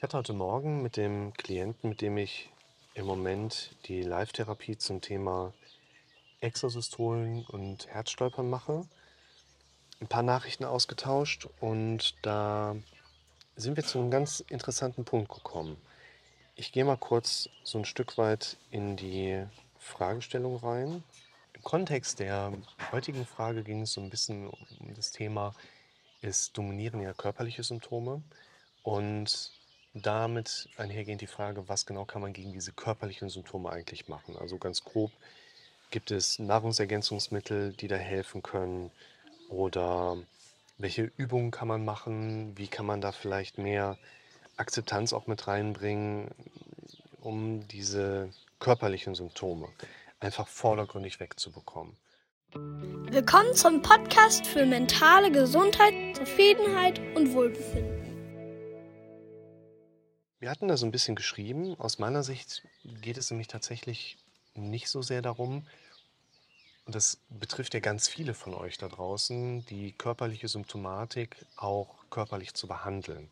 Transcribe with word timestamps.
Ich 0.00 0.02
hatte 0.02 0.16
heute 0.16 0.32
Morgen 0.32 0.80
mit 0.80 0.96
dem 0.96 1.34
Klienten, 1.34 1.90
mit 1.90 2.00
dem 2.00 2.16
ich 2.16 2.48
im 2.94 3.04
Moment 3.04 3.76
die 3.84 4.00
Live-Therapie 4.00 4.78
zum 4.78 5.02
Thema 5.02 5.52
Extrasystolen 6.40 7.44
und 7.44 7.86
Herzstolpern 7.86 8.48
mache, 8.48 8.88
ein 10.00 10.06
paar 10.06 10.22
Nachrichten 10.22 10.64
ausgetauscht 10.64 11.48
und 11.60 12.14
da 12.22 12.76
sind 13.56 13.76
wir 13.76 13.84
zu 13.84 13.98
einem 13.98 14.10
ganz 14.10 14.40
interessanten 14.40 15.04
Punkt 15.04 15.30
gekommen. 15.30 15.76
Ich 16.56 16.72
gehe 16.72 16.86
mal 16.86 16.96
kurz 16.96 17.50
so 17.62 17.76
ein 17.76 17.84
Stück 17.84 18.16
weit 18.16 18.56
in 18.70 18.96
die 18.96 19.44
Fragestellung 19.78 20.56
rein. 20.56 21.04
Im 21.52 21.62
Kontext 21.62 22.20
der 22.20 22.54
heutigen 22.90 23.26
Frage 23.26 23.62
ging 23.62 23.82
es 23.82 23.92
so 23.92 24.00
ein 24.00 24.08
bisschen 24.08 24.48
um 24.48 24.94
das 24.96 25.12
Thema, 25.12 25.54
es 26.22 26.52
dominieren 26.52 27.02
ja 27.02 27.12
körperliche 27.12 27.64
Symptome 27.64 28.22
und 28.82 29.59
damit 29.94 30.68
einhergehend 30.76 31.20
die 31.20 31.26
Frage, 31.26 31.68
was 31.68 31.86
genau 31.86 32.04
kann 32.04 32.22
man 32.22 32.32
gegen 32.32 32.52
diese 32.52 32.72
körperlichen 32.72 33.28
Symptome 33.28 33.70
eigentlich 33.70 34.08
machen? 34.08 34.36
Also 34.36 34.58
ganz 34.58 34.84
grob, 34.84 35.10
gibt 35.90 36.10
es 36.10 36.38
Nahrungsergänzungsmittel, 36.38 37.72
die 37.72 37.88
da 37.88 37.96
helfen 37.96 38.42
können? 38.42 38.90
Oder 39.48 40.16
welche 40.78 41.10
Übungen 41.16 41.50
kann 41.50 41.68
man 41.68 41.84
machen? 41.84 42.56
Wie 42.56 42.68
kann 42.68 42.86
man 42.86 43.00
da 43.00 43.12
vielleicht 43.12 43.58
mehr 43.58 43.98
Akzeptanz 44.56 45.12
auch 45.12 45.26
mit 45.26 45.48
reinbringen, 45.48 46.28
um 47.20 47.66
diese 47.68 48.30
körperlichen 48.60 49.14
Symptome 49.14 49.68
einfach 50.20 50.46
vordergründig 50.46 51.18
wegzubekommen? 51.18 51.96
Willkommen 52.52 53.54
zum 53.54 53.82
Podcast 53.82 54.46
für 54.46 54.66
mentale 54.66 55.30
Gesundheit, 55.30 55.94
Zufriedenheit 56.16 57.00
und 57.14 57.32
Wohlbefinden. 57.32 57.99
Wir 60.40 60.50
hatten 60.50 60.68
da 60.68 60.76
so 60.76 60.86
ein 60.86 60.90
bisschen 60.90 61.14
geschrieben. 61.14 61.78
Aus 61.78 61.98
meiner 61.98 62.22
Sicht 62.22 62.62
geht 62.82 63.18
es 63.18 63.30
nämlich 63.30 63.48
tatsächlich 63.48 64.16
nicht 64.54 64.88
so 64.88 65.02
sehr 65.02 65.22
darum, 65.22 65.66
und 66.90 66.96
das 66.96 67.18
betrifft 67.28 67.74
ja 67.74 67.78
ganz 67.78 68.08
viele 68.08 68.34
von 68.34 68.52
euch 68.52 68.76
da 68.76 68.88
draußen, 68.88 69.64
die 69.66 69.92
körperliche 69.92 70.48
Symptomatik 70.48 71.36
auch 71.54 71.94
körperlich 72.10 72.52
zu 72.54 72.66
behandeln. 72.66 73.30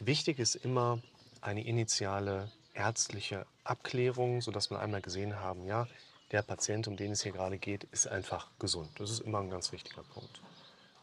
Wichtig 0.00 0.38
ist 0.38 0.56
immer 0.56 1.00
eine 1.40 1.64
initiale 1.64 2.52
ärztliche 2.74 3.46
Abklärung, 3.64 4.42
sodass 4.42 4.70
wir 4.70 4.80
einmal 4.80 5.00
gesehen 5.00 5.40
haben, 5.40 5.64
ja, 5.64 5.88
der 6.30 6.42
Patient, 6.42 6.88
um 6.88 6.96
den 6.98 7.12
es 7.12 7.22
hier 7.22 7.32
gerade 7.32 7.56
geht, 7.56 7.84
ist 7.84 8.06
einfach 8.06 8.50
gesund. 8.58 8.90
Das 8.98 9.10
ist 9.10 9.20
immer 9.20 9.40
ein 9.40 9.48
ganz 9.48 9.72
wichtiger 9.72 10.02
Punkt. 10.02 10.42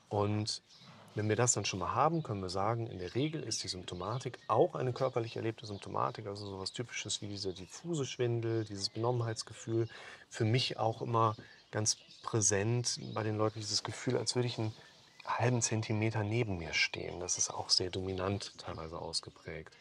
Und 0.07 0.61
wenn 1.19 1.27
wir 1.27 1.35
das 1.35 1.51
dann 1.51 1.65
schon 1.65 1.79
mal 1.79 1.93
haben, 1.93 2.23
können 2.23 2.41
wir 2.41 2.49
sagen, 2.49 2.87
in 2.87 2.97
der 2.97 3.13
Regel 3.13 3.43
ist 3.43 3.61
die 3.63 3.67
Symptomatik 3.67 4.39
auch 4.47 4.73
eine 4.73 4.93
körperlich 4.93 5.35
erlebte 5.35 5.65
Symptomatik, 5.65 6.27
also 6.27 6.49
sowas 6.49 6.71
Typisches 6.71 7.21
wie 7.21 7.27
dieser 7.27 7.51
diffuse 7.51 8.05
Schwindel, 8.05 8.63
dieses 8.63 8.87
Benommenheitsgefühl. 8.87 9.89
Für 10.29 10.45
mich 10.45 10.77
auch 10.77 11.01
immer 11.01 11.35
ganz 11.71 11.97
präsent 12.23 13.01
bei 13.13 13.21
den 13.23 13.37
Leuten 13.37 13.59
dieses 13.59 13.83
Gefühl, 13.83 14.15
als 14.15 14.35
würde 14.35 14.47
ich 14.47 14.57
einen 14.59 14.73
halben 15.25 15.61
Zentimeter 15.61 16.23
neben 16.23 16.57
mir 16.57 16.73
stehen. 16.73 17.19
Das 17.19 17.37
ist 17.37 17.49
auch 17.49 17.69
sehr 17.69 17.89
dominant 17.89 18.53
teilweise 18.57 18.97
ausgeprägt. 18.97 19.73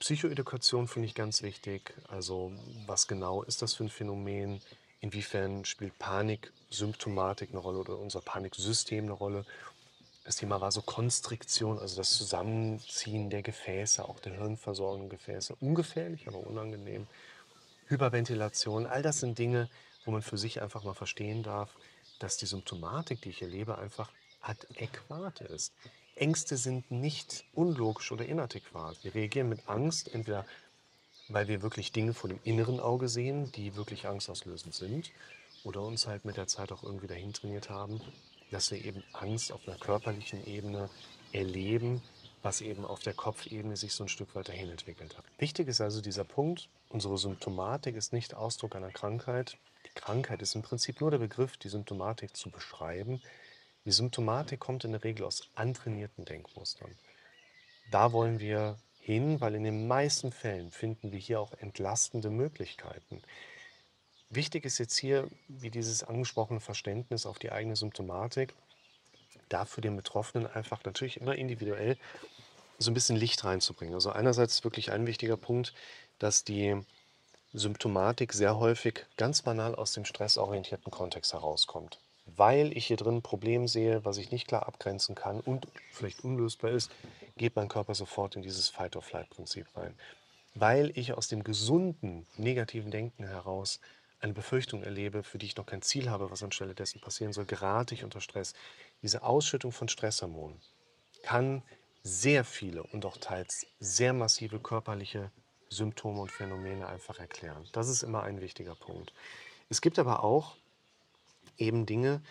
Psychoedukation 0.00 0.86
finde 0.86 1.08
ich 1.08 1.14
ganz 1.14 1.40
wichtig. 1.40 1.94
Also 2.08 2.52
was 2.84 3.08
genau 3.08 3.42
ist 3.42 3.62
das 3.62 3.72
für 3.72 3.84
ein 3.84 3.88
Phänomen? 3.88 4.60
Inwiefern 5.00 5.64
spielt 5.64 5.98
Paniksymptomatik 5.98 7.48
eine 7.52 7.58
Rolle 7.58 7.78
oder 7.78 7.96
unser 7.96 8.20
Paniksystem 8.20 9.04
eine 9.04 9.12
Rolle? 9.12 9.46
Das 10.26 10.34
Thema 10.34 10.60
war 10.60 10.72
so 10.72 10.82
Konstriktion, 10.82 11.78
also 11.78 11.96
das 11.96 12.10
Zusammenziehen 12.10 13.30
der 13.30 13.42
Gefäße, 13.42 14.04
auch 14.04 14.18
der 14.18 14.32
hirnversorgenden 14.32 15.08
Gefäße. 15.08 15.54
Ungefährlich, 15.60 16.26
aber 16.26 16.38
unangenehm. 16.38 17.06
Hyperventilation, 17.86 18.86
all 18.86 19.02
das 19.02 19.20
sind 19.20 19.38
Dinge, 19.38 19.70
wo 20.04 20.10
man 20.10 20.22
für 20.22 20.36
sich 20.36 20.60
einfach 20.60 20.82
mal 20.82 20.94
verstehen 20.94 21.44
darf, 21.44 21.70
dass 22.18 22.38
die 22.38 22.46
Symptomatik, 22.46 23.22
die 23.22 23.28
ich 23.28 23.40
erlebe, 23.40 23.78
einfach 23.78 24.10
adäquat 24.40 25.42
ist. 25.42 25.72
Ängste 26.16 26.56
sind 26.56 26.90
nicht 26.90 27.44
unlogisch 27.54 28.10
oder 28.10 28.26
inadäquat. 28.26 28.98
Wir 29.04 29.14
reagieren 29.14 29.48
mit 29.48 29.68
Angst, 29.68 30.12
entweder 30.12 30.44
weil 31.28 31.46
wir 31.46 31.62
wirklich 31.62 31.92
Dinge 31.92 32.14
vor 32.14 32.28
dem 32.28 32.40
inneren 32.42 32.80
Auge 32.80 33.08
sehen, 33.08 33.52
die 33.52 33.76
wirklich 33.76 34.08
angstauslösend 34.08 34.74
sind, 34.74 35.12
oder 35.62 35.82
uns 35.82 36.08
halt 36.08 36.24
mit 36.24 36.36
der 36.36 36.48
Zeit 36.48 36.72
auch 36.72 36.82
irgendwie 36.82 37.06
dahin 37.06 37.32
trainiert 37.32 37.70
haben, 37.70 38.00
dass 38.50 38.70
wir 38.70 38.84
eben 38.84 39.02
Angst 39.12 39.52
auf 39.52 39.66
einer 39.66 39.78
körperlichen 39.78 40.46
Ebene 40.46 40.88
erleben, 41.32 42.02
was 42.42 42.60
eben 42.60 42.84
auf 42.84 43.00
der 43.00 43.14
Kopfebene 43.14 43.76
sich 43.76 43.92
so 43.92 44.04
ein 44.04 44.08
Stück 44.08 44.34
weit 44.34 44.48
dahin 44.48 44.70
entwickelt 44.70 45.16
hat. 45.18 45.24
Wichtig 45.38 45.68
ist 45.68 45.80
also 45.80 46.00
dieser 46.00 46.24
Punkt, 46.24 46.68
unsere 46.88 47.18
Symptomatik 47.18 47.96
ist 47.96 48.12
nicht 48.12 48.34
Ausdruck 48.34 48.76
einer 48.76 48.92
Krankheit. 48.92 49.58
Die 49.84 49.94
Krankheit 50.00 50.42
ist 50.42 50.54
im 50.54 50.62
Prinzip 50.62 51.00
nur 51.00 51.10
der 51.10 51.18
Begriff, 51.18 51.56
die 51.56 51.68
Symptomatik 51.68 52.36
zu 52.36 52.50
beschreiben. 52.50 53.20
Die 53.84 53.92
Symptomatik 53.92 54.60
kommt 54.60 54.84
in 54.84 54.92
der 54.92 55.04
Regel 55.04 55.24
aus 55.24 55.48
antrainierten 55.54 56.24
Denkmustern. 56.24 56.90
Da 57.90 58.12
wollen 58.12 58.40
wir 58.40 58.78
hin, 59.00 59.40
weil 59.40 59.54
in 59.54 59.64
den 59.64 59.86
meisten 59.86 60.32
Fällen 60.32 60.70
finden 60.72 61.12
wir 61.12 61.18
hier 61.18 61.40
auch 61.40 61.52
entlastende 61.54 62.30
Möglichkeiten. 62.30 63.22
Wichtig 64.36 64.66
ist 64.66 64.76
jetzt 64.76 64.98
hier, 64.98 65.30
wie 65.48 65.70
dieses 65.70 66.04
angesprochene 66.04 66.60
Verständnis 66.60 67.24
auf 67.24 67.38
die 67.38 67.52
eigene 67.52 67.74
Symptomatik, 67.74 68.52
da 69.48 69.64
für 69.64 69.80
den 69.80 69.96
Betroffenen 69.96 70.46
einfach 70.46 70.84
natürlich 70.84 71.18
immer 71.18 71.36
individuell 71.36 71.96
so 72.78 72.90
ein 72.90 72.94
bisschen 72.94 73.16
Licht 73.16 73.44
reinzubringen. 73.44 73.94
Also 73.94 74.10
einerseits 74.10 74.62
wirklich 74.62 74.92
ein 74.92 75.06
wichtiger 75.06 75.38
Punkt, 75.38 75.72
dass 76.18 76.44
die 76.44 76.76
Symptomatik 77.54 78.34
sehr 78.34 78.58
häufig 78.58 79.06
ganz 79.16 79.40
banal 79.40 79.74
aus 79.74 79.92
dem 79.92 80.04
stressorientierten 80.04 80.92
Kontext 80.92 81.32
herauskommt. 81.32 81.98
Weil 82.26 82.76
ich 82.76 82.84
hier 82.84 82.98
drin 82.98 83.16
ein 83.16 83.22
Problem 83.22 83.66
sehe, 83.66 84.04
was 84.04 84.18
ich 84.18 84.32
nicht 84.32 84.48
klar 84.48 84.68
abgrenzen 84.68 85.14
kann 85.14 85.40
und 85.40 85.66
vielleicht 85.92 86.24
unlösbar 86.24 86.72
ist, 86.72 86.90
geht 87.38 87.56
mein 87.56 87.68
Körper 87.68 87.94
sofort 87.94 88.36
in 88.36 88.42
dieses 88.42 88.68
Fight-or-Flight-Prinzip 88.68 89.66
rein. 89.74 89.94
Weil 90.54 90.92
ich 90.94 91.14
aus 91.14 91.28
dem 91.28 91.42
gesunden, 91.42 92.26
negativen 92.36 92.90
Denken 92.90 93.24
heraus 93.26 93.80
eine 94.20 94.32
Befürchtung 94.32 94.82
erlebe, 94.82 95.22
für 95.22 95.38
die 95.38 95.46
ich 95.46 95.56
noch 95.56 95.66
kein 95.66 95.82
Ziel 95.82 96.10
habe, 96.10 96.30
was 96.30 96.42
anstelle 96.42 96.74
dessen 96.74 97.00
passieren 97.00 97.32
soll, 97.32 97.44
gerate 97.44 97.94
ich 97.94 98.04
unter 98.04 98.20
Stress. 98.20 98.54
Diese 99.02 99.22
Ausschüttung 99.22 99.72
von 99.72 99.88
Stresshormonen 99.88 100.60
kann 101.22 101.62
sehr 102.02 102.44
viele 102.44 102.82
und 102.82 103.04
auch 103.04 103.16
teils 103.16 103.66
sehr 103.80 104.12
massive 104.12 104.60
körperliche 104.60 105.30
Symptome 105.68 106.20
und 106.20 106.30
Phänomene 106.30 106.86
einfach 106.86 107.18
erklären. 107.18 107.68
Das 107.72 107.88
ist 107.88 108.02
immer 108.02 108.22
ein 108.22 108.40
wichtiger 108.40 108.74
Punkt. 108.74 109.12
Es 109.68 109.80
gibt 109.80 109.98
aber 109.98 110.22
auch 110.22 110.56
eben 111.58 111.86
Dinge, 111.86 112.22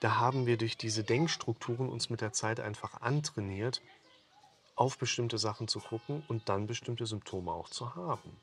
da 0.00 0.16
haben 0.16 0.46
wir 0.46 0.58
durch 0.58 0.76
diese 0.76 1.02
Denkstrukturen 1.02 1.88
uns 1.88 2.10
mit 2.10 2.20
der 2.20 2.32
Zeit 2.32 2.60
einfach 2.60 3.00
antrainiert, 3.00 3.80
auf 4.76 4.98
bestimmte 4.98 5.38
Sachen 5.38 5.68
zu 5.68 5.80
gucken 5.80 6.22
und 6.28 6.48
dann 6.48 6.66
bestimmte 6.66 7.06
Symptome 7.06 7.52
auch 7.52 7.70
zu 7.70 7.94
haben. 7.94 8.36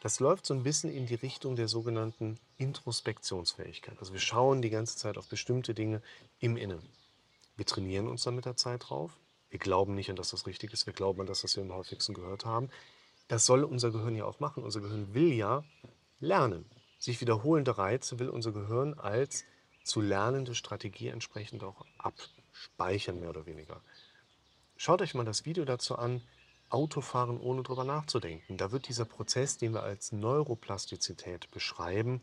Das 0.00 0.18
läuft 0.18 0.46
so 0.46 0.54
ein 0.54 0.62
bisschen 0.62 0.90
in 0.90 1.06
die 1.06 1.14
Richtung 1.14 1.56
der 1.56 1.68
sogenannten 1.68 2.38
Introspektionsfähigkeit. 2.56 3.98
Also 3.98 4.14
wir 4.14 4.20
schauen 4.20 4.62
die 4.62 4.70
ganze 4.70 4.96
Zeit 4.96 5.18
auf 5.18 5.28
bestimmte 5.28 5.74
Dinge 5.74 6.00
im 6.38 6.56
Innen. 6.56 6.80
Wir 7.56 7.66
trainieren 7.66 8.08
uns 8.08 8.22
dann 8.22 8.34
mit 8.34 8.46
der 8.46 8.56
Zeit 8.56 8.88
drauf. 8.88 9.18
Wir 9.50 9.58
glauben 9.58 9.94
nicht 9.94 10.08
an, 10.08 10.16
dass 10.16 10.30
das 10.30 10.46
richtig 10.46 10.72
ist. 10.72 10.86
Wir 10.86 10.94
glauben 10.94 11.20
an 11.20 11.26
das, 11.26 11.44
was 11.44 11.54
wir 11.56 11.62
am 11.62 11.72
häufigsten 11.72 12.14
gehört 12.14 12.46
haben. 12.46 12.70
Das 13.28 13.44
soll 13.44 13.62
unser 13.62 13.90
Gehirn 13.90 14.16
ja 14.16 14.24
auch 14.24 14.40
machen. 14.40 14.64
Unser 14.64 14.80
Gehirn 14.80 15.12
will 15.12 15.32
ja 15.34 15.64
lernen. 16.18 16.64
Sich 16.98 17.20
wiederholende 17.20 17.76
Reize 17.76 18.18
will 18.18 18.30
unser 18.30 18.52
Gehirn 18.52 18.94
als 18.94 19.44
zu 19.84 20.00
lernende 20.00 20.54
Strategie 20.54 21.08
entsprechend 21.08 21.62
auch 21.62 21.84
abspeichern, 21.98 23.20
mehr 23.20 23.30
oder 23.30 23.44
weniger. 23.44 23.82
Schaut 24.76 25.02
euch 25.02 25.14
mal 25.14 25.24
das 25.24 25.44
Video 25.44 25.64
dazu 25.66 25.96
an, 25.96 26.22
Autofahren 26.70 27.38
ohne 27.38 27.62
drüber 27.62 27.84
nachzudenken. 27.84 28.56
Da 28.56 28.72
wird 28.72 28.88
dieser 28.88 29.04
Prozess, 29.04 29.58
den 29.58 29.74
wir 29.74 29.82
als 29.82 30.12
Neuroplastizität 30.12 31.50
beschreiben, 31.50 32.20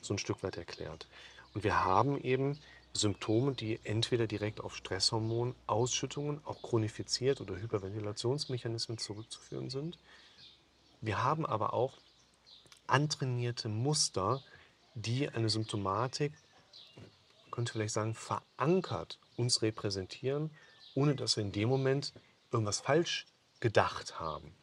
so 0.00 0.14
ein 0.14 0.18
Stück 0.18 0.42
weit 0.42 0.56
erklärt. 0.56 1.08
Und 1.54 1.64
wir 1.64 1.84
haben 1.84 2.20
eben 2.20 2.58
Symptome, 2.92 3.52
die 3.52 3.80
entweder 3.84 4.26
direkt 4.26 4.60
auf 4.60 4.76
Stresshormonausschüttungen, 4.76 6.40
auch 6.44 6.62
chronifiziert 6.62 7.40
oder 7.40 7.56
Hyperventilationsmechanismen 7.56 8.98
zurückzuführen 8.98 9.70
sind. 9.70 9.98
Wir 11.00 11.22
haben 11.22 11.46
aber 11.46 11.72
auch 11.74 11.94
antrainierte 12.86 13.68
Muster, 13.68 14.42
die 14.94 15.28
eine 15.28 15.48
Symptomatik, 15.48 16.32
könnte 17.50 17.72
vielleicht 17.72 17.94
sagen, 17.94 18.14
verankert 18.14 19.18
uns 19.36 19.62
repräsentieren, 19.62 20.50
ohne 20.94 21.14
dass 21.14 21.36
wir 21.36 21.44
in 21.44 21.52
dem 21.52 21.68
Moment 21.68 22.12
irgendwas 22.50 22.80
falsch 22.80 23.26
gedacht 23.60 24.20
haben. 24.20 24.54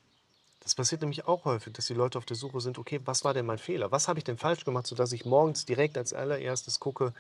Das 0.62 0.76
passiert 0.76 1.02
nämlich 1.02 1.28
auch 1.28 1.44
häufig, 1.44 1.74
dass 1.74 1.88
die 1.88 1.94
Leute 1.94 2.18
auf 2.18 2.26
der 2.26 2.38
Suche 2.38 2.62
sind, 2.62 2.78
okay, 2.78 3.02
was 3.04 3.26
war 3.26 3.34
denn 3.34 3.46
mein 3.46 3.58
Fehler? 3.58 3.92
Was 3.92 4.08
habe 4.08 4.20
ich 4.20 4.24
denn 4.24 4.38
falsch 4.38 4.64
gemacht, 4.64 4.88
sodass 4.88 5.12
ich 5.12 5.26
morgens 5.26 5.66
direkt 5.66 5.98
als 5.98 6.14
allererstes 6.14 6.80
gucke, 6.80 7.14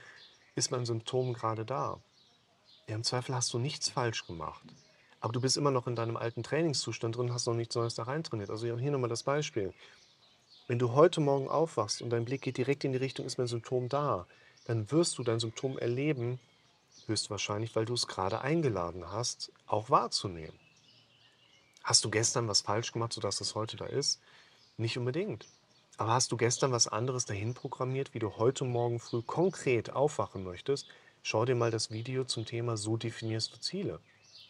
ist 0.55 0.71
mein 0.71 0.85
Symptom 0.85 1.33
gerade 1.33 1.65
da? 1.65 1.99
Ja, 2.87 2.95
im 2.95 3.03
Zweifel 3.03 3.35
hast 3.35 3.53
du 3.53 3.59
nichts 3.59 3.89
falsch 3.89 4.25
gemacht. 4.25 4.63
aber 5.19 5.31
du 5.31 5.39
bist 5.39 5.55
immer 5.55 5.71
noch 5.71 5.87
in 5.87 5.95
deinem 5.95 6.17
alten 6.17 6.43
Trainingszustand 6.43 7.15
drin, 7.15 7.33
hast 7.33 7.47
noch 7.47 7.53
nichts 7.53 7.75
Neues 7.75 7.95
da 7.95 8.03
rein 8.03 8.25
trainiert. 8.25 8.49
Also 8.49 8.77
hier 8.77 8.91
nochmal 8.91 9.09
das 9.09 9.23
Beispiel. 9.23 9.73
Wenn 10.67 10.79
du 10.79 10.91
heute 10.91 11.21
Morgen 11.21 11.47
aufwachst 11.47 12.01
und 12.01 12.09
dein 12.09 12.25
Blick 12.25 12.41
geht 12.41 12.57
direkt 12.57 12.83
in 12.83 12.91
die 12.91 12.97
Richtung, 12.97 13.25
ist 13.25 13.37
mein 13.37 13.47
Symptom 13.47 13.87
da, 13.87 14.27
dann 14.65 14.91
wirst 14.91 15.17
du 15.17 15.23
dein 15.23 15.39
Symptom 15.39 15.77
erleben, 15.77 16.39
höchstwahrscheinlich, 17.07 17.75
weil 17.75 17.85
du 17.85 17.93
es 17.93 18.07
gerade 18.07 18.41
eingeladen 18.41 19.11
hast, 19.11 19.51
auch 19.65 19.89
wahrzunehmen. 19.89 20.57
Hast 21.83 22.05
du 22.05 22.09
gestern 22.09 22.47
was 22.47 22.61
falsch 22.61 22.93
gemacht, 22.93 23.11
sodass 23.11 23.41
es 23.41 23.55
heute 23.55 23.75
da 23.75 23.85
ist? 23.85 24.21
Nicht 24.77 24.97
unbedingt. 24.97 25.45
Aber 25.97 26.13
hast 26.13 26.31
du 26.31 26.37
gestern 26.37 26.71
was 26.71 26.87
anderes 26.87 27.25
dahin 27.25 27.53
programmiert, 27.53 28.13
wie 28.13 28.19
du 28.19 28.37
heute 28.37 28.63
Morgen 28.63 29.01
früh 29.01 29.21
konkret 29.21 29.91
aufwachen 29.91 30.45
möchtest? 30.45 30.87
Schau 31.23 31.43
dir 31.43 31.55
mal 31.55 31.71
das 31.71 31.91
Video 31.91 32.23
zum 32.23 32.45
Thema 32.45 32.77
So 32.77 32.95
definierst 32.95 33.53
du 33.53 33.59
Ziele. 33.59 33.99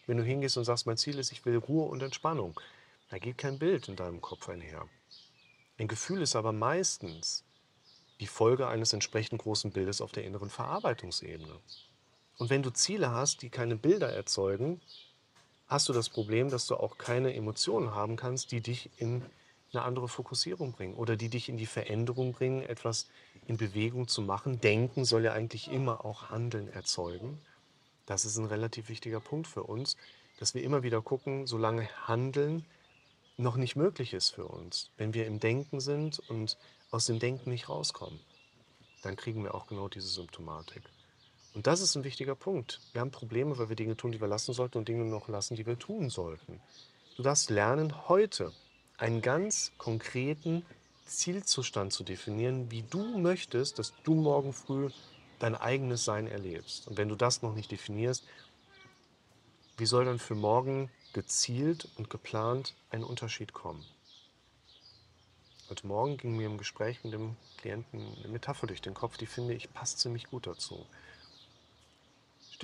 Wenn 0.05 0.17
du 0.17 0.23
hingehst 0.23 0.57
und 0.57 0.63
sagst, 0.63 0.85
mein 0.85 0.97
Ziel 0.97 1.17
ist, 1.17 1.31
ich 1.31 1.43
will 1.43 1.57
Ruhe 1.57 1.85
und 1.85 2.03
Entspannung, 2.03 2.59
da 3.09 3.17
geht 3.17 3.39
kein 3.39 3.57
Bild 3.57 3.87
in 3.87 3.95
deinem 3.95 4.21
Kopf 4.21 4.47
einher. 4.47 4.87
Ein 5.79 5.87
Gefühl 5.87 6.21
ist 6.21 6.35
aber 6.35 6.51
meistens 6.51 7.43
die 8.19 8.27
Folge 8.27 8.67
eines 8.67 8.93
entsprechend 8.93 9.41
großen 9.41 9.71
Bildes 9.71 10.01
auf 10.01 10.11
der 10.11 10.23
inneren 10.23 10.51
Verarbeitungsebene. 10.51 11.59
Und 12.37 12.49
wenn 12.51 12.61
du 12.61 12.69
Ziele 12.69 13.09
hast, 13.09 13.41
die 13.41 13.49
keine 13.49 13.75
Bilder 13.75 14.09
erzeugen, 14.09 14.81
hast 15.73 15.89
du 15.89 15.93
das 15.93 16.07
Problem, 16.07 16.51
dass 16.51 16.67
du 16.67 16.75
auch 16.75 16.99
keine 16.99 17.33
Emotionen 17.33 17.95
haben 17.95 18.15
kannst, 18.15 18.51
die 18.51 18.61
dich 18.61 18.91
in 18.97 19.23
eine 19.73 19.81
andere 19.81 20.07
Fokussierung 20.07 20.71
bringen 20.71 20.93
oder 20.93 21.15
die 21.15 21.29
dich 21.29 21.49
in 21.49 21.57
die 21.57 21.65
Veränderung 21.65 22.33
bringen, 22.33 22.61
etwas 22.61 23.07
in 23.47 23.57
Bewegung 23.57 24.07
zu 24.07 24.21
machen. 24.21 24.61
Denken 24.61 25.03
soll 25.03 25.23
ja 25.23 25.33
eigentlich 25.33 25.71
immer 25.71 26.05
auch 26.05 26.29
Handeln 26.29 26.67
erzeugen. 26.67 27.41
Das 28.05 28.23
ist 28.23 28.37
ein 28.37 28.45
relativ 28.45 28.87
wichtiger 28.87 29.19
Punkt 29.19 29.47
für 29.47 29.63
uns, 29.63 29.97
dass 30.37 30.53
wir 30.53 30.63
immer 30.63 30.83
wieder 30.83 31.01
gucken, 31.01 31.47
solange 31.47 31.89
Handeln 32.07 32.65
noch 33.37 33.55
nicht 33.55 33.75
möglich 33.75 34.13
ist 34.13 34.29
für 34.29 34.45
uns, 34.45 34.91
wenn 34.97 35.15
wir 35.15 35.25
im 35.25 35.39
Denken 35.39 35.79
sind 35.79 36.19
und 36.29 36.55
aus 36.91 37.07
dem 37.07 37.17
Denken 37.17 37.49
nicht 37.49 37.67
rauskommen, 37.67 38.19
dann 39.01 39.15
kriegen 39.15 39.43
wir 39.43 39.55
auch 39.55 39.65
genau 39.65 39.87
diese 39.87 40.07
Symptomatik. 40.07 40.83
Und 41.53 41.67
das 41.67 41.81
ist 41.81 41.95
ein 41.95 42.03
wichtiger 42.03 42.35
Punkt. 42.35 42.79
Wir 42.93 43.01
haben 43.01 43.11
Probleme, 43.11 43.57
weil 43.57 43.69
wir 43.69 43.75
Dinge 43.75 43.95
tun, 43.95 44.11
die 44.11 44.19
wir 44.19 44.27
lassen 44.27 44.53
sollten 44.53 44.79
und 44.79 44.87
Dinge 44.87 45.05
noch 45.05 45.27
lassen, 45.27 45.55
die 45.55 45.65
wir 45.65 45.77
tun 45.77 46.09
sollten. 46.09 46.59
Du 47.15 47.21
darfst 47.21 47.51
lernen, 47.51 48.09
heute 48.09 48.51
einen 48.97 49.21
ganz 49.21 49.71
konkreten 49.77 50.65
Zielzustand 51.05 51.93
zu 51.93 52.03
definieren, 52.03 52.71
wie 52.71 52.81
du 52.81 53.19
möchtest, 53.19 53.77
dass 53.77 53.93
du 54.03 54.15
morgen 54.15 54.51
früh 54.51 54.89
dein 55.37 55.55
eigenes 55.55 56.05
Sein 56.05 56.27
erlebst. 56.27 56.87
Und 56.87 56.97
wenn 56.97 57.09
du 57.09 57.15
das 57.15 57.43
noch 57.43 57.53
nicht 57.53 57.71
definierst, 57.71 58.23
wie 59.77 59.85
soll 59.85 60.05
dann 60.05 60.19
für 60.19 60.35
morgen 60.35 60.89
gezielt 61.13 61.87
und 61.97 62.09
geplant 62.09 62.73
ein 62.89 63.03
Unterschied 63.03 63.53
kommen? 63.53 63.85
Heute 65.69 65.87
Morgen 65.87 66.17
ging 66.17 66.35
mir 66.35 66.47
im 66.47 66.57
Gespräch 66.57 67.03
mit 67.03 67.13
dem 67.13 67.35
Klienten 67.57 68.01
eine 68.17 68.27
Metapher 68.27 68.67
durch 68.67 68.81
den 68.81 68.93
Kopf, 68.93 69.17
die 69.17 69.25
finde 69.25 69.53
ich 69.53 69.71
passt 69.73 69.99
ziemlich 69.99 70.29
gut 70.29 70.47
dazu. 70.47 70.85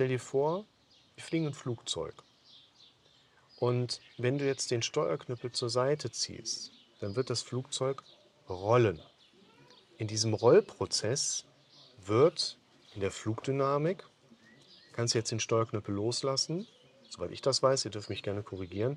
Stell 0.00 0.08
dir 0.08 0.18
vor, 0.18 0.64
wir 1.14 1.22
fliegen 1.22 1.48
ein 1.48 1.52
Flugzeug. 1.52 2.14
Und 3.58 4.00
wenn 4.16 4.38
du 4.38 4.46
jetzt 4.46 4.70
den 4.70 4.80
Steuerknüppel 4.80 5.52
zur 5.52 5.68
Seite 5.68 6.10
ziehst, 6.10 6.72
dann 7.00 7.16
wird 7.16 7.28
das 7.28 7.42
Flugzeug 7.42 8.02
rollen. 8.48 8.98
In 9.98 10.08
diesem 10.08 10.32
Rollprozess 10.32 11.44
wird 12.02 12.56
in 12.94 13.02
der 13.02 13.10
Flugdynamik, 13.10 14.06
kannst 14.94 15.12
du 15.12 15.18
jetzt 15.18 15.32
den 15.32 15.38
Steuerknüppel 15.38 15.94
loslassen, 15.94 16.66
soweit 17.10 17.32
ich 17.32 17.42
das 17.42 17.62
weiß, 17.62 17.84
ihr 17.84 17.90
dürft 17.90 18.08
mich 18.08 18.22
gerne 18.22 18.42
korrigieren, 18.42 18.96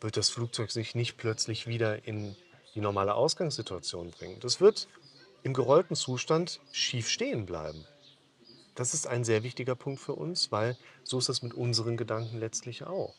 wird 0.00 0.16
das 0.16 0.30
Flugzeug 0.30 0.72
sich 0.72 0.96
nicht 0.96 1.16
plötzlich 1.16 1.68
wieder 1.68 2.08
in 2.08 2.34
die 2.74 2.80
normale 2.80 3.14
Ausgangssituation 3.14 4.10
bringen. 4.10 4.40
Das 4.40 4.60
wird 4.60 4.88
im 5.44 5.54
gerollten 5.54 5.94
Zustand 5.94 6.58
schief 6.72 7.08
stehen 7.08 7.46
bleiben. 7.46 7.86
Das 8.74 8.92
ist 8.92 9.06
ein 9.06 9.24
sehr 9.24 9.42
wichtiger 9.42 9.74
Punkt 9.74 10.00
für 10.00 10.14
uns, 10.14 10.50
weil 10.50 10.76
so 11.04 11.18
ist 11.18 11.28
das 11.28 11.42
mit 11.42 11.54
unseren 11.54 11.96
Gedanken 11.96 12.38
letztlich 12.38 12.84
auch. 12.84 13.14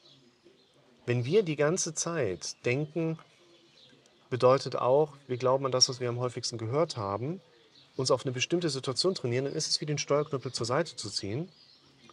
Wenn 1.06 1.24
wir 1.24 1.44
die 1.44 1.56
ganze 1.56 1.94
Zeit 1.94 2.58
denken, 2.66 3.20
bedeutet 4.30 4.76
auch, 4.76 5.14
wir 5.28 5.38
glauben 5.38 5.66
an 5.66 5.72
das, 5.72 5.88
was 5.88 6.00
wir 6.00 6.10
am 6.10 6.20
häufigsten 6.20 6.58
gehört 6.58 6.98
haben, 6.98 7.42
uns 7.96 8.12
auf 8.12 8.26
eine 8.26 8.34
bestimmte 8.34 8.70
Situation 8.70 9.16
trainieren, 9.16 9.46
dann 9.46 9.54
ist 9.54 9.70
es 9.70 9.80
wie 9.80 9.86
den 9.86 9.98
Steuerknüppel 9.98 10.52
zur 10.52 10.66
Seite 10.66 10.96
zu 10.96 11.10
ziehen, 11.10 11.50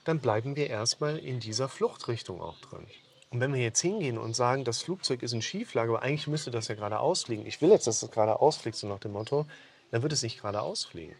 dann 0.04 0.20
bleiben 0.20 0.54
wir 0.54 0.68
erstmal 0.68 1.18
in 1.18 1.40
dieser 1.40 1.68
Fluchtrichtung 1.68 2.40
auch 2.40 2.58
drin. 2.60 2.86
Und 3.30 3.40
wenn 3.40 3.54
wir 3.54 3.62
jetzt 3.62 3.80
hingehen 3.80 4.18
und 4.18 4.36
sagen, 4.36 4.64
das 4.64 4.82
Flugzeug 4.82 5.22
ist 5.22 5.32
in 5.32 5.42
Schieflage, 5.42 5.90
aber 5.90 6.02
eigentlich 6.02 6.26
müsste 6.26 6.50
das 6.50 6.68
ja 6.68 6.74
gerade 6.74 7.00
ausfliegen, 7.00 7.46
ich 7.46 7.62
will 7.62 7.70
jetzt, 7.70 7.86
dass 7.86 8.02
es 8.02 8.10
gerade 8.10 8.40
ausfliegt, 8.40 8.76
so 8.76 8.86
nach 8.86 9.00
dem 9.00 9.12
Motto, 9.12 9.46
dann 9.90 10.02
wird 10.02 10.12
es 10.12 10.22
nicht 10.22 10.40
gerade 10.40 10.60
ausfliegen. 10.60 11.16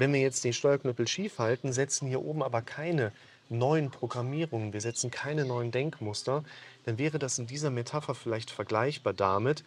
Wenn 0.00 0.14
wir 0.14 0.20
jetzt 0.22 0.44
den 0.44 0.54
Steuerknüppel 0.54 1.06
schief 1.06 1.38
halten, 1.38 1.74
setzen 1.74 2.08
hier 2.08 2.24
oben 2.24 2.42
aber 2.42 2.62
keine 2.62 3.12
neuen 3.50 3.90
Programmierungen, 3.90 4.72
wir 4.72 4.80
setzen 4.80 5.10
keine 5.10 5.44
neuen 5.44 5.72
Denkmuster, 5.72 6.42
dann 6.86 6.96
wäre 6.96 7.18
das 7.18 7.38
in 7.38 7.46
dieser 7.46 7.68
Metapher 7.68 8.14
vielleicht 8.14 8.50
vergleichbar 8.50 9.12
damit, 9.12 9.62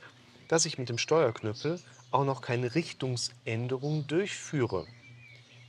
dass 0.47 0.65
ich 0.65 0.79
mit 0.79 0.89
dem 0.89 0.97
Steuerknüppel 0.97 1.79
auch 2.09 2.25
noch 2.25 2.41
keine 2.41 2.73
Richtungsänderung 2.73 4.07
durchführe. 4.07 4.87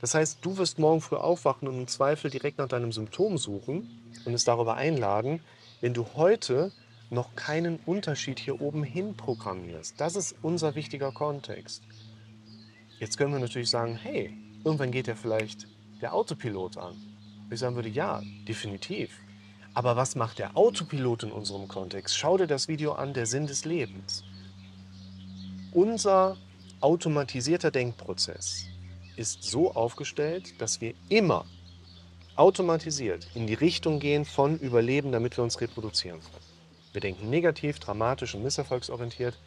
Das 0.01 0.15
heißt, 0.15 0.39
du 0.41 0.57
wirst 0.57 0.79
morgen 0.79 1.01
früh 1.01 1.17
aufwachen 1.17 1.67
und 1.67 1.77
im 1.77 1.87
Zweifel 1.87 2.31
direkt 2.31 2.57
nach 2.57 2.67
deinem 2.67 2.91
Symptom 2.91 3.37
suchen 3.37 3.87
und 4.25 4.33
es 4.33 4.45
darüber 4.45 4.77
einladen, 4.77 5.41
wenn 5.81 5.93
du 5.93 6.07
heute 6.15 6.71
noch 7.11 7.35
keinen 7.35 7.77
Unterschied 7.85 8.39
hier 8.39 8.59
oben 8.59 8.83
hin 8.83 9.15
programmierst. 9.15 10.01
Das 10.01 10.15
ist 10.15 10.35
unser 10.41 10.73
wichtiger 10.73 11.11
Kontext. 11.11 11.83
Jetzt 12.99 13.19
können 13.19 13.31
wir 13.31 13.39
natürlich 13.39 13.69
sagen, 13.69 13.95
hey, 13.95 14.35
irgendwann 14.65 14.91
geht 14.91 15.07
ja 15.07 15.15
vielleicht 15.15 15.67
der 16.01 16.13
Autopilot 16.13 16.77
an. 16.77 16.95
Ich 17.49 17.59
sagen 17.59 17.75
würde, 17.75 17.89
ja, 17.89 18.21
definitiv. 18.47 19.11
Aber 19.73 19.95
was 19.95 20.15
macht 20.15 20.39
der 20.39 20.57
Autopilot 20.57 21.23
in 21.23 21.31
unserem 21.31 21.67
Kontext? 21.67 22.17
Schau 22.17 22.37
dir 22.37 22.47
das 22.47 22.67
Video 22.67 22.93
an, 22.93 23.13
der 23.13 23.27
Sinn 23.27 23.45
des 23.45 23.63
Lebens. 23.65 24.23
Unser 25.71 26.37
automatisierter 26.81 27.71
Denkprozess 27.71 28.65
ist 29.15 29.43
so 29.43 29.73
aufgestellt, 29.73 30.59
dass 30.59 30.81
wir 30.81 30.93
immer 31.09 31.45
automatisiert 32.35 33.27
in 33.35 33.47
die 33.47 33.53
Richtung 33.53 33.99
gehen 33.99 34.25
von 34.25 34.57
Überleben, 34.59 35.11
damit 35.11 35.37
wir 35.37 35.43
uns 35.43 35.61
reproduzieren 35.61 36.19
können. 36.19 36.45
Wir 36.91 37.01
denken 37.01 37.29
negativ, 37.29 37.79
dramatisch 37.79 38.35
und 38.35 38.43
misserfolgsorientiert, 38.43 39.37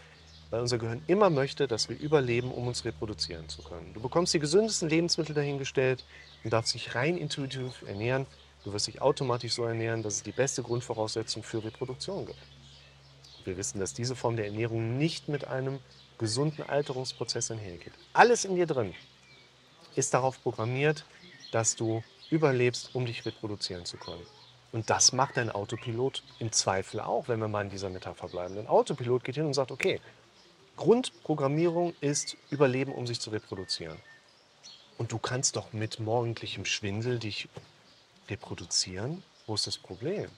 weil 0.50 0.60
unser 0.60 0.78
Gehirn 0.78 1.02
immer 1.06 1.30
möchte, 1.30 1.68
dass 1.68 1.88
wir 1.88 1.98
überleben, 1.98 2.50
um 2.50 2.66
uns 2.66 2.84
reproduzieren 2.84 3.48
zu 3.48 3.62
können. 3.62 3.92
Du 3.94 4.00
bekommst 4.00 4.32
die 4.34 4.38
gesündesten 4.38 4.88
Lebensmittel 4.88 5.34
dahingestellt 5.34 6.04
und 6.44 6.52
darfst 6.52 6.74
dich 6.74 6.94
rein 6.94 7.18
intuitiv 7.18 7.82
ernähren. 7.86 8.26
Du 8.64 8.72
wirst 8.72 8.86
dich 8.86 9.02
automatisch 9.02 9.52
so 9.54 9.64
ernähren, 9.64 10.02
dass 10.02 10.14
es 10.14 10.22
die 10.22 10.32
beste 10.32 10.62
Grundvoraussetzung 10.62 11.42
für 11.42 11.62
Reproduktion 11.62 12.26
gibt. 12.26 12.38
Wir 13.44 13.56
wissen, 13.56 13.80
dass 13.80 13.94
diese 13.94 14.16
Form 14.16 14.36
der 14.36 14.46
Ernährung 14.46 14.98
nicht 14.98 15.28
mit 15.28 15.46
einem 15.46 15.78
gesunden 16.18 16.62
Alterungsprozess 16.62 17.50
einhergeht. 17.50 17.92
Alles 18.12 18.44
in 18.44 18.56
dir 18.56 18.66
drin 18.66 18.94
ist 19.94 20.12
darauf 20.14 20.42
programmiert, 20.42 21.04
dass 21.52 21.76
du 21.76 22.02
überlebst, 22.30 22.90
um 22.94 23.06
dich 23.06 23.24
reproduzieren 23.24 23.84
zu 23.84 23.96
können. 23.96 24.22
Und 24.70 24.90
das 24.90 25.12
macht 25.12 25.38
ein 25.38 25.50
Autopilot 25.50 26.22
im 26.40 26.52
Zweifel 26.52 27.00
auch, 27.00 27.28
wenn 27.28 27.40
wir 27.40 27.48
mal 27.48 27.64
in 27.64 27.70
dieser 27.70 27.88
Metapher 27.88 28.28
bleiben. 28.28 28.58
Ein 28.58 28.66
Autopilot 28.66 29.24
geht 29.24 29.36
hin 29.36 29.46
und 29.46 29.54
sagt, 29.54 29.70
okay, 29.70 30.00
Grundprogrammierung 30.78 31.92
ist 32.00 32.36
Überleben, 32.50 32.92
um 32.92 33.06
sich 33.06 33.20
zu 33.20 33.30
reproduzieren. 33.30 33.98
Und 34.96 35.10
du 35.10 35.18
kannst 35.18 35.56
doch 35.56 35.72
mit 35.72 35.98
morgendlichem 35.98 36.64
Schwindel 36.64 37.18
dich 37.18 37.48
reproduzieren. 38.30 39.24
Wo 39.46 39.56
ist 39.56 39.66
das 39.66 39.76
Problem? 39.76 40.30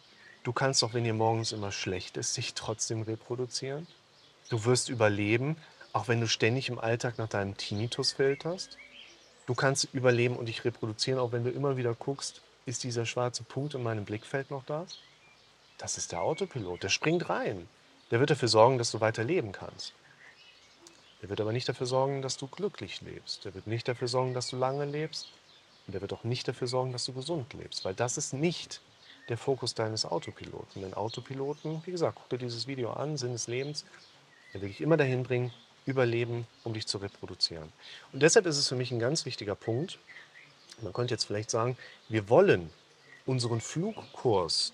Du 0.43 0.55
kannst 0.55 0.83
doch, 0.83 0.95
wenn 0.95 1.05
dir 1.05 1.13
morgens 1.13 1.53
immer 1.53 1.73
schlecht 1.73 2.17
ist, 2.17 2.39
dich 2.39 2.55
trotzdem 2.55 3.03
reproduzieren. 3.03 3.87
Du 4.49 4.65
wirst 4.65 4.89
überleben, 4.89 5.57
auch 5.93 6.09
wenn 6.09 6.21
du 6.23 6.27
ständig 6.27 6.71
im 6.71 6.79
Alltag 6.79 7.19
nach 7.19 7.29
deinem 7.29 7.59
Tinnitus 7.59 8.13
filterst. 8.13 8.79
Du 9.47 9.55
kannst 9.55 9.89
überleben 9.93 10.37
und 10.37 10.47
dich 10.47 10.65
reproduzieren, 10.65 11.21
auch 11.21 11.33
wenn 11.33 11.45
du 11.45 11.51
immer 11.51 11.77
wieder 11.77 11.95
guckst, 11.95 12.41
ist 12.65 12.83
dieser 12.85 13.05
schwarze 13.05 13.43
Punkt 13.43 13.75
in 13.75 13.83
meinem 13.83 14.07
Blickfeld 14.07 14.51
noch 14.51 14.65
da? 14.65 14.87
Das 15.77 15.99
ist 15.99 16.13
der 16.13 16.23
Autopilot. 16.23 16.83
Der 16.83 16.89
springt 16.89 17.29
rein. 17.29 17.69
Der 18.11 18.21
wird 18.21 18.31
dafür 18.31 18.49
sorgen, 18.49 18.79
dass 18.79 18.91
du 18.91 19.01
weiter 19.01 19.23
leben 19.23 19.53
kannst. 19.53 19.93
Der 21.23 21.29
wird 21.29 21.41
aber 21.41 21.53
nicht 21.53 21.69
dafür 21.69 21.87
sorgen, 21.87 22.23
dass 22.23 22.37
du 22.37 22.47
glücklich 22.47 23.01
lebst. 23.03 23.45
Der 23.45 23.55
wird 23.55 23.67
nicht 23.67 23.87
dafür 23.87 24.09
sorgen, 24.09 24.35
dass 24.35 24.49
du 24.49 24.57
lange 24.57 24.85
lebst. 24.85 25.29
Und 25.87 25.93
der 25.93 26.01
wird 26.01 26.13
auch 26.13 26.25
nicht 26.25 26.49
dafür 26.49 26.67
sorgen, 26.67 26.93
dass 26.93 27.05
du 27.05 27.13
gesund 27.13 27.53
lebst. 27.55 27.85
Weil 27.85 27.95
das 27.95 28.17
ist 28.17 28.33
nicht 28.33 28.81
der 29.29 29.37
Fokus 29.37 29.75
deines 29.75 30.05
Autopiloten. 30.05 30.83
Den 30.83 30.95
Autopiloten, 30.95 31.83
wie 31.85 31.91
gesagt, 31.91 32.19
guck 32.19 32.29
dir 32.31 32.39
dieses 32.39 32.67
Video 32.67 32.93
an, 32.93 33.17
Sinn 33.17 33.33
des 33.33 33.49
Lebens, 33.49 33.85
der 34.53 34.61
will 34.61 34.69
dich 34.69 34.81
immer 34.81 34.97
dahin 34.97 35.23
bringen, 35.23 35.53
überleben, 35.87 36.47
um 36.65 36.75
dich 36.75 36.87
zu 36.87 36.99
reproduzieren. 36.99 37.73
Und 38.13 38.23
deshalb 38.23 38.47
ist 38.47 38.57
es 38.57 38.69
für 38.69 38.75
mich 38.75 38.91
ein 38.91 38.99
ganz 38.99 39.25
wichtiger 39.27 39.55
Punkt. 39.55 39.99
Man 40.83 40.93
könnte 40.93 41.15
jetzt 41.15 41.25
vielleicht 41.25 41.51
sagen, 41.51 41.77
wir 42.09 42.29
wollen 42.29 42.71
unseren 43.27 43.61
Flugkurs 43.61 44.73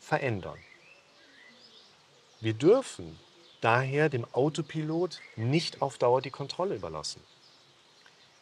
verändern. 0.00 0.58
Wir 2.40 2.54
dürfen 2.54 3.18
daher 3.64 4.10
dem 4.10 4.26
Autopilot 4.32 5.20
nicht 5.36 5.80
auf 5.80 5.96
Dauer 5.96 6.20
die 6.20 6.30
Kontrolle 6.30 6.74
überlassen. 6.74 7.22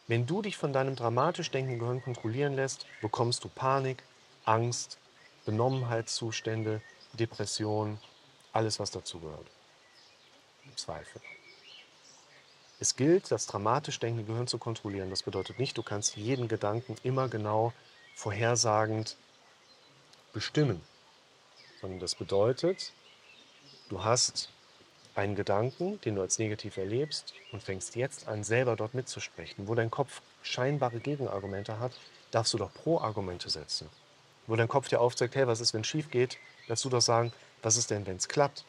Wenn 0.07 0.25
du 0.25 0.41
dich 0.41 0.57
von 0.57 0.73
deinem 0.73 0.97
dramatisch 0.97 1.49
denkenden 1.49 1.79
Gehirn 1.79 2.03
kontrollieren 2.03 2.55
lässt, 2.55 2.85
bekommst 3.01 3.43
du 3.45 3.47
Panik, 3.47 4.03
Angst, 4.43 4.97
Benommenheitszustände, 5.45 6.81
Depression, 7.13 7.99
alles 8.51 8.81
was 8.81 8.91
dazugehört. 8.91 9.47
Zweifel. 10.75 11.21
Es 12.79 12.97
gilt, 12.97 13.31
das 13.31 13.45
dramatisch 13.45 13.99
denkende 13.99 14.25
Gehirn 14.25 14.47
zu 14.47 14.57
kontrollieren. 14.57 15.09
Das 15.09 15.23
bedeutet 15.23 15.57
nicht, 15.57 15.77
du 15.77 15.83
kannst 15.83 16.17
jeden 16.17 16.49
Gedanken 16.49 16.97
immer 17.03 17.29
genau 17.29 17.71
vorhersagend 18.13 19.15
bestimmen, 20.33 20.81
sondern 21.79 21.99
das 21.99 22.15
bedeutet, 22.15 22.91
du 23.87 24.03
hast 24.03 24.49
einen 25.15 25.35
Gedanken, 25.35 25.99
den 26.01 26.15
du 26.15 26.21
als 26.21 26.39
negativ 26.39 26.77
erlebst 26.77 27.33
und 27.51 27.61
fängst 27.61 27.95
jetzt 27.95 28.27
an, 28.27 28.43
selber 28.43 28.75
dort 28.75 28.93
mitzusprechen. 28.93 29.67
Wo 29.67 29.75
dein 29.75 29.91
Kopf 29.91 30.21
scheinbare 30.41 30.99
Gegenargumente 30.99 31.79
hat, 31.79 31.93
darfst 32.31 32.53
du 32.53 32.57
doch 32.57 32.73
Pro-Argumente 32.73 33.49
setzen. 33.49 33.89
Wo 34.47 34.55
dein 34.55 34.67
Kopf 34.67 34.89
dir 34.89 34.99
aufzeigt, 34.99 35.35
hey, 35.35 35.47
was 35.47 35.61
ist, 35.61 35.73
wenn 35.73 35.81
es 35.81 35.87
schief 35.87 36.09
geht, 36.09 36.37
darfst 36.67 36.83
du 36.85 36.89
doch 36.89 37.01
sagen, 37.01 37.31
was 37.61 37.77
ist 37.77 37.91
denn, 37.91 38.05
wenn 38.05 38.17
es 38.17 38.27
klappt? 38.27 38.65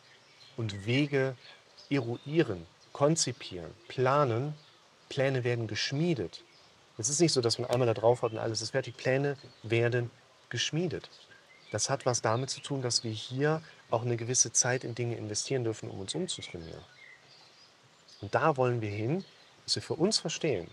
Und 0.56 0.86
Wege 0.86 1.34
eruieren, 1.90 2.66
konzipieren, 2.92 3.72
planen. 3.88 4.54
Pläne 5.08 5.44
werden 5.44 5.66
geschmiedet. 5.66 6.42
Es 6.96 7.08
ist 7.08 7.20
nicht 7.20 7.32
so, 7.32 7.40
dass 7.40 7.58
man 7.58 7.68
einmal 7.70 7.86
da 7.86 7.94
drauf 7.94 8.22
hat 8.22 8.32
und 8.32 8.38
alles 8.38 8.62
ist 8.62 8.70
fertig. 8.70 8.96
Pläne 8.96 9.36
werden 9.62 10.10
geschmiedet. 10.48 11.10
Das 11.74 11.90
hat 11.90 12.06
was 12.06 12.22
damit 12.22 12.50
zu 12.50 12.60
tun, 12.60 12.82
dass 12.82 13.02
wir 13.02 13.10
hier 13.10 13.60
auch 13.90 14.02
eine 14.02 14.16
gewisse 14.16 14.52
Zeit 14.52 14.84
in 14.84 14.94
Dinge 14.94 15.16
investieren 15.16 15.64
dürfen, 15.64 15.90
um 15.90 15.98
uns 15.98 16.14
umzutrainieren. 16.14 16.84
Und 18.20 18.32
da 18.32 18.56
wollen 18.56 18.80
wir 18.80 18.90
hin, 18.90 19.24
dass 19.64 19.74
wir 19.74 19.82
für 19.82 19.94
uns 19.94 20.20
verstehen, 20.20 20.70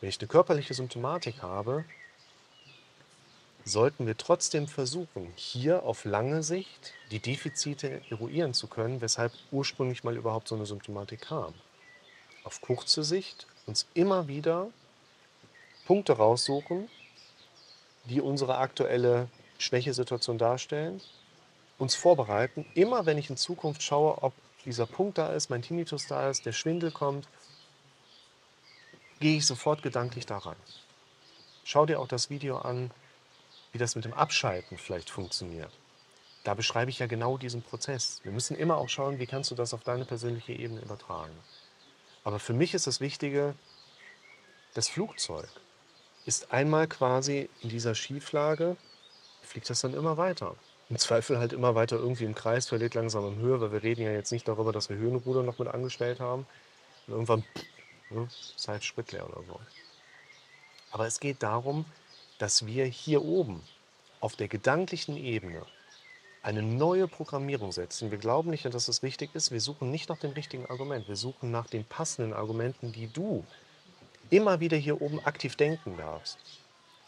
wenn 0.00 0.08
ich 0.08 0.20
eine 0.20 0.28
körperliche 0.28 0.72
Symptomatik 0.72 1.42
habe, 1.42 1.84
sollten 3.64 4.06
wir 4.06 4.16
trotzdem 4.16 4.68
versuchen, 4.68 5.32
hier 5.34 5.82
auf 5.82 6.04
lange 6.04 6.44
Sicht 6.44 6.94
die 7.10 7.18
Defizite 7.18 8.00
eruieren 8.08 8.54
zu 8.54 8.68
können, 8.68 9.00
weshalb 9.00 9.32
ursprünglich 9.50 10.04
mal 10.04 10.16
überhaupt 10.16 10.46
so 10.46 10.54
eine 10.54 10.64
Symptomatik 10.64 11.22
kam. 11.22 11.54
Auf 12.44 12.60
kurze 12.60 13.02
Sicht 13.02 13.48
uns 13.66 13.88
immer 13.94 14.28
wieder 14.28 14.68
Punkte 15.86 16.12
raussuchen, 16.12 16.88
die 18.04 18.20
unsere 18.20 18.58
aktuelle 18.58 19.28
Schwächesituation 19.60 20.38
darstellen, 20.38 21.00
uns 21.78 21.94
vorbereiten, 21.94 22.66
immer 22.74 23.06
wenn 23.06 23.18
ich 23.18 23.30
in 23.30 23.36
Zukunft 23.36 23.82
schaue, 23.82 24.22
ob 24.22 24.32
dieser 24.64 24.86
Punkt 24.86 25.18
da 25.18 25.32
ist, 25.32 25.50
mein 25.50 25.62
Tinnitus 25.62 26.06
da 26.06 26.28
ist, 26.28 26.46
der 26.46 26.52
Schwindel 26.52 26.90
kommt, 26.90 27.28
gehe 29.20 29.36
ich 29.36 29.46
sofort 29.46 29.82
gedanklich 29.82 30.26
da 30.26 30.38
rein. 30.38 30.56
Schau 31.64 31.86
dir 31.86 32.00
auch 32.00 32.08
das 32.08 32.30
Video 32.30 32.58
an, 32.58 32.90
wie 33.72 33.78
das 33.78 33.94
mit 33.94 34.04
dem 34.04 34.14
Abschalten 34.14 34.78
vielleicht 34.78 35.10
funktioniert. 35.10 35.70
Da 36.42 36.54
beschreibe 36.54 36.90
ich 36.90 36.98
ja 36.98 37.06
genau 37.06 37.36
diesen 37.36 37.62
Prozess. 37.62 38.20
Wir 38.22 38.32
müssen 38.32 38.56
immer 38.56 38.78
auch 38.78 38.88
schauen, 38.88 39.18
wie 39.18 39.26
kannst 39.26 39.50
du 39.50 39.54
das 39.54 39.74
auf 39.74 39.84
deine 39.84 40.06
persönliche 40.06 40.52
Ebene 40.52 40.80
übertragen. 40.80 41.36
Aber 42.24 42.38
für 42.38 42.54
mich 42.54 42.74
ist 42.74 42.86
das 42.86 43.00
Wichtige, 43.00 43.54
das 44.74 44.88
Flugzeug 44.88 45.48
ist 46.26 46.52
einmal 46.52 46.86
quasi 46.86 47.48
in 47.60 47.68
dieser 47.68 47.94
Schieflage, 47.94 48.76
fliegt 49.42 49.70
das 49.70 49.80
dann 49.80 49.94
immer 49.94 50.16
weiter. 50.16 50.54
Im 50.88 50.98
Zweifel 50.98 51.38
halt 51.38 51.52
immer 51.52 51.74
weiter 51.74 51.96
irgendwie 51.96 52.24
im 52.24 52.34
Kreis, 52.34 52.68
verliert 52.68 52.94
langsam 52.94 53.26
in 53.28 53.36
Höhe, 53.36 53.60
weil 53.60 53.72
wir 53.72 53.82
reden 53.82 54.02
ja 54.02 54.10
jetzt 54.10 54.32
nicht 54.32 54.48
darüber, 54.48 54.72
dass 54.72 54.88
wir 54.88 54.96
Höhenruder 54.96 55.42
noch 55.42 55.58
mit 55.58 55.68
angestellt 55.68 56.20
haben. 56.20 56.46
Und 57.06 57.14
irgendwann 57.14 57.44
ne, 58.10 58.28
ist 58.56 58.66
halt 58.68 58.84
Sprit 58.84 59.12
leer 59.12 59.28
oder 59.28 59.44
so. 59.46 59.60
Aber 60.90 61.06
es 61.06 61.20
geht 61.20 61.42
darum, 61.42 61.84
dass 62.38 62.66
wir 62.66 62.84
hier 62.86 63.22
oben 63.22 63.62
auf 64.20 64.36
der 64.36 64.48
gedanklichen 64.48 65.16
Ebene 65.16 65.64
eine 66.42 66.62
neue 66.62 67.06
Programmierung 67.06 67.70
setzen. 67.70 68.10
Wir 68.10 68.18
glauben 68.18 68.50
nicht, 68.50 68.64
dass 68.64 68.88
es 68.88 69.02
richtig 69.02 69.34
ist. 69.34 69.50
Wir 69.50 69.60
suchen 69.60 69.90
nicht 69.90 70.08
nach 70.08 70.18
dem 70.18 70.32
richtigen 70.32 70.66
Argument. 70.66 71.06
Wir 71.06 71.16
suchen 71.16 71.50
nach 71.50 71.66
den 71.66 71.84
passenden 71.84 72.32
Argumenten, 72.32 72.92
die 72.92 73.08
du 73.08 73.44
immer 74.30 74.60
wieder 74.60 74.76
hier 74.76 75.02
oben 75.02 75.20
aktiv 75.24 75.56
denken 75.56 75.96
darfst. 75.96 76.38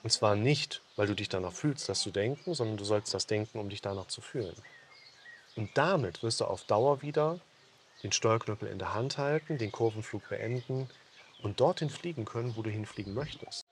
Und 0.02 0.10
zwar 0.10 0.34
nicht, 0.34 0.82
weil 0.96 1.06
du 1.06 1.14
dich 1.14 1.28
danach 1.28 1.52
fühlst, 1.52 1.88
das 1.88 2.00
zu 2.00 2.10
denken, 2.10 2.54
sondern 2.54 2.76
du 2.76 2.84
sollst 2.84 3.14
das 3.14 3.26
denken, 3.26 3.58
um 3.58 3.68
dich 3.68 3.82
danach 3.82 4.06
zu 4.06 4.20
fühlen. 4.20 4.56
Und 5.56 5.70
damit 5.74 6.22
wirst 6.22 6.40
du 6.40 6.44
auf 6.46 6.64
Dauer 6.64 7.02
wieder 7.02 7.38
den 8.02 8.12
Steuerknüppel 8.12 8.68
in 8.68 8.78
der 8.78 8.94
Hand 8.94 9.18
halten, 9.18 9.58
den 9.58 9.70
Kurvenflug 9.70 10.28
beenden 10.28 10.88
und 11.42 11.60
dorthin 11.60 11.90
fliegen 11.90 12.24
können, 12.24 12.56
wo 12.56 12.62
du 12.62 12.70
hinfliegen 12.70 13.14
möchtest. 13.14 13.64